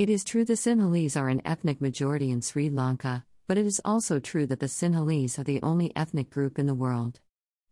[0.00, 3.82] It is true the Sinhalese are an ethnic majority in Sri Lanka, but it is
[3.84, 7.20] also true that the Sinhalese are the only ethnic group in the world.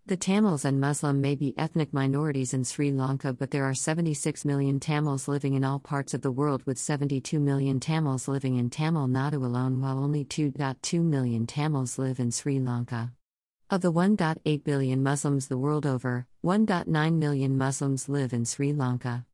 [0.04, 4.44] The Tamils and Muslim may be ethnic minorities in Sri Lanka, but there are 76
[4.44, 8.68] million Tamils living in all parts of the world, with 72 million Tamils living in
[8.68, 13.10] Tamil Nadu alone, while only 2.2 million Tamils live in Sri Lanka.
[13.70, 19.24] Of the 1.8 billion Muslims the world over, 1.9 million Muslims live in Sri Lanka.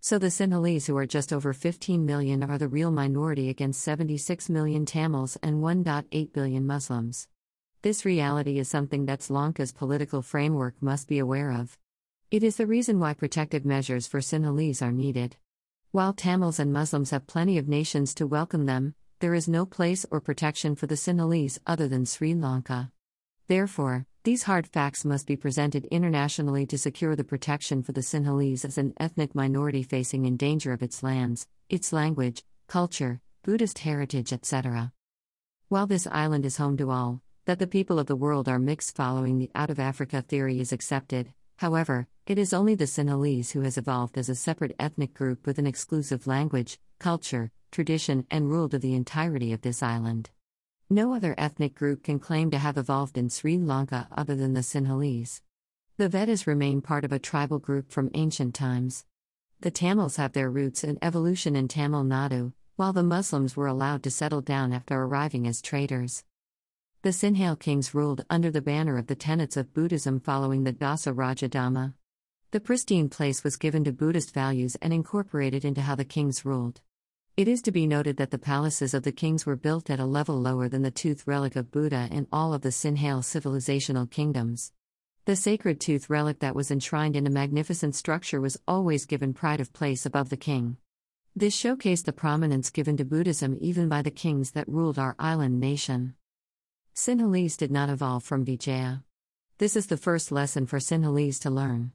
[0.00, 4.48] So the Sinhalese, who are just over 15 million, are the real minority against 76
[4.48, 7.26] million Tamils and 1.8 billion Muslims.
[7.82, 11.76] This reality is something that Sri Lanka's political framework must be aware of.
[12.30, 15.36] It is the reason why protective measures for Sinhalese are needed.
[15.90, 20.06] While Tamils and Muslims have plenty of nations to welcome them, there is no place
[20.12, 22.92] or protection for the Sinhalese other than Sri Lanka.
[23.48, 28.66] Therefore, these hard facts must be presented internationally to secure the protection for the Sinhalese
[28.66, 34.34] as an ethnic minority facing in danger of its lands, its language, culture, Buddhist heritage,
[34.34, 34.92] etc.
[35.68, 38.94] While this island is home to all, that the people of the world are mixed
[38.94, 43.62] following the out of Africa theory is accepted, however, it is only the Sinhalese who
[43.62, 48.68] has evolved as a separate ethnic group with an exclusive language, culture, tradition, and rule
[48.68, 50.28] to the entirety of this island.
[50.90, 54.62] No other ethnic group can claim to have evolved in Sri Lanka other than the
[54.62, 55.42] Sinhalese.
[55.98, 59.04] The Veddas remain part of a tribal group from ancient times.
[59.60, 64.02] The Tamils have their roots and evolution in Tamil Nadu, while the Muslims were allowed
[64.04, 66.24] to settle down after arriving as traders.
[67.02, 71.14] The Sinhale kings ruled under the banner of the tenets of Buddhism following the Dasa
[71.14, 71.92] Rajadhamma.
[72.50, 76.80] The pristine place was given to Buddhist values and incorporated into how the kings ruled.
[77.38, 80.04] It is to be noted that the palaces of the kings were built at a
[80.04, 84.72] level lower than the tooth relic of Buddha in all of the Sinhale civilizational kingdoms.
[85.24, 89.60] The sacred tooth relic that was enshrined in a magnificent structure was always given pride
[89.60, 90.78] of place above the king.
[91.36, 95.60] This showcased the prominence given to Buddhism even by the kings that ruled our island
[95.60, 96.16] nation.
[96.96, 99.04] Sinhalese did not evolve from Vijaya.
[99.58, 101.92] This is the first lesson for Sinhalese to learn.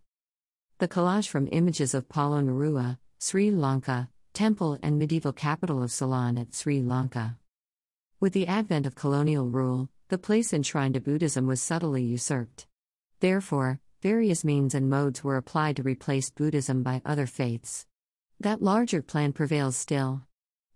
[0.78, 6.56] The collage from images of Polonnaruwa, Sri Lanka, temple and medieval capital of Ceylon at
[6.56, 7.38] Sri Lanka.
[8.20, 12.66] With the advent of colonial rule, the place enshrined to Buddhism was subtly usurped.
[13.20, 17.86] Therefore, various means and modes were applied to replace Buddhism by other faiths.
[18.40, 20.24] That larger plan prevails still.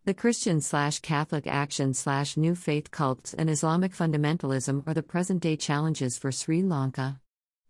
[0.05, 5.41] The Christian slash Catholic action slash new faith cults and Islamic fundamentalism are the present
[5.41, 7.19] day challenges for Sri Lanka.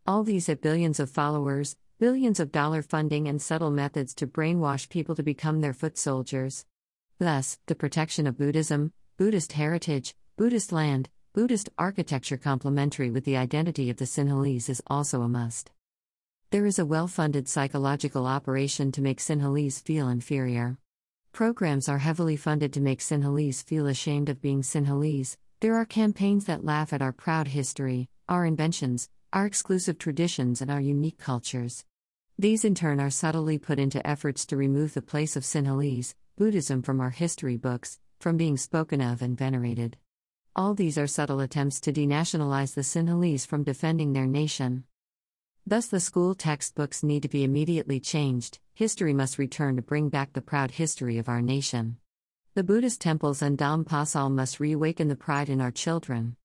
[0.06, 4.88] All these have billions of followers, billions of dollar funding, and subtle methods to brainwash
[4.88, 6.66] people to become their foot soldiers.
[7.18, 13.90] Thus, the protection of Buddhism, Buddhist heritage, Buddhist land, Buddhist architecture complementary with the identity
[13.90, 15.72] of the Sinhalese is also a must.
[16.52, 20.78] There is a well funded psychological operation to make Sinhalese feel inferior.
[21.32, 25.36] Programs are heavily funded to make Sinhalese feel ashamed of being Sinhalese.
[25.62, 30.72] There are campaigns that laugh at our proud history, our inventions, our exclusive traditions, and
[30.72, 31.84] our unique cultures.
[32.40, 36.84] These in turn are subtly put into efforts to remove the place of Sinhalese, Buddhism
[36.84, 39.98] from our history books, from being spoken of and venerated.
[40.56, 44.84] All these are subtle attempts to denationalize the Sinhalese from defending their nation.
[45.66, 50.34] Thus, the school textbooks need to be immediately changed, history must return to bring back
[50.34, 51.98] the proud history of our nation.
[52.54, 56.36] The Buddhist temples and Daham Pasal must reawaken the pride in our children.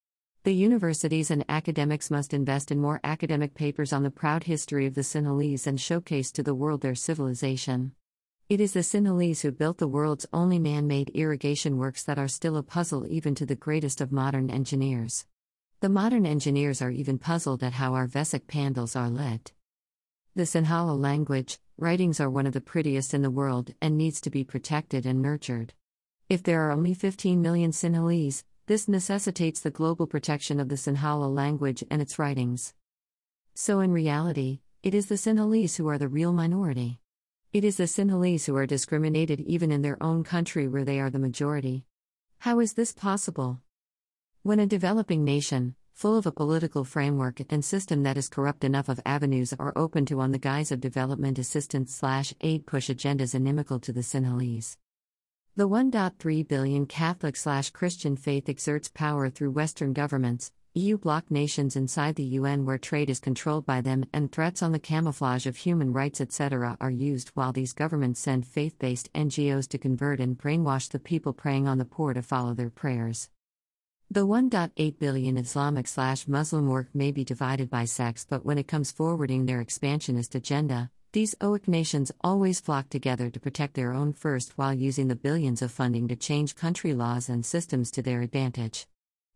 [0.45, 4.95] The universities and academics must invest in more academic papers on the proud history of
[4.95, 7.93] the Sinhalese and showcase to the world their civilization.
[8.49, 12.27] It is the Sinhalese who built the world's only man made irrigation works that are
[12.27, 15.27] still a puzzle even to the greatest of modern engineers.
[15.79, 19.53] The modern engineers are even puzzled at how our Vesak pandals are lit.
[20.35, 24.31] The Sinhala language, writings are one of the prettiest in the world and needs to
[24.31, 25.73] be protected and nurtured.
[26.29, 31.33] If there are only 15 million Sinhalese, this necessitates the global protection of the Sinhala
[31.33, 32.75] language and its writings.
[33.55, 37.01] So, in reality, it is the Sinhalese who are the real minority.
[37.53, 41.11] It is the Sinhalese who are discriminated even in their own country where they are
[41.11, 41.85] the majority.
[42.39, 43.61] How is this possible?
[44.43, 48.89] When a developing nation, full of a political framework and system that is corrupt enough
[48.89, 53.35] of avenues are open to on the guise of development assistance slash aid push agendas
[53.35, 54.77] inimical to the Sinhalese.
[55.55, 61.77] The 1.3 billion Catholic slash Christian faith exerts power through Western governments, EU bloc nations
[61.77, 65.57] inside the UN where trade is controlled by them, and threats on the camouflage of
[65.57, 70.39] human rights, etc., are used while these governments send faith based NGOs to convert and
[70.39, 73.29] brainwash the people preying on the poor to follow their prayers.
[74.11, 78.69] The 1.8 billion Islamic slash Muslim work may be divided by sex, but when it
[78.69, 84.15] comes forwarding their expansionist agenda, These OIC nations always flock together to protect their own
[84.15, 88.23] first while using the billions of funding to change country laws and systems to their
[88.23, 88.87] advantage.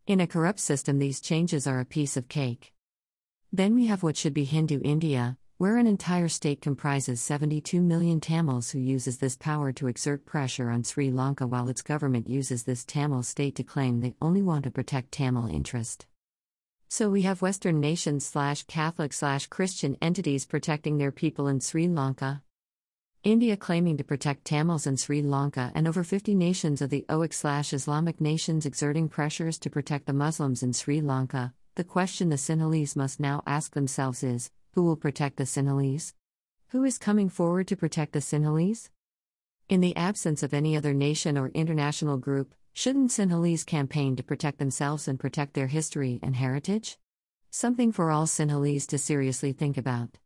[0.07, 2.73] In a corrupt system, these changes are a piece of cake.
[3.53, 8.21] Then we have what should be Hindu India, where an entire state comprises 72 million
[8.21, 12.63] Tamils who uses this power to exert pressure on Sri Lanka while its government uses
[12.63, 16.07] this Tamil state to claim they only want to protect Tamil interest.
[16.89, 21.89] So we have Western nations slash Catholic slash Christian entities protecting their people in Sri
[21.89, 22.43] Lanka.
[23.25, 27.35] India claiming to protect Tamils in Sri Lanka and over 50 nations of the OIC
[27.35, 31.53] slash Islamic nations exerting pressures to protect the Muslims in Sri Lanka.
[31.75, 36.13] The question the Sinhalese must now ask themselves is who will protect the Sinhalese?
[36.69, 38.91] Who is coming forward to protect the Sinhalese?
[39.69, 44.59] In the absence of any other nation or international group, Shouldn't Sinhalese campaign to protect
[44.59, 46.99] themselves and protect their history and heritage?
[47.51, 50.19] Something for all Sinhalese to seriously think about.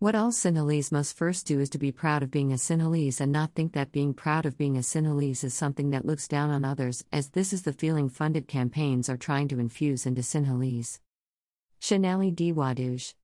[0.00, 3.30] What all Sinhalese must first do is to be proud of being a Sinhalese and
[3.30, 6.64] not think that being proud of being a Sinhalese is something that looks down on
[6.64, 10.98] others, as this is the feeling funded campaigns are trying to infuse into Sinhalese.
[11.80, 13.14] Shenali D Waduge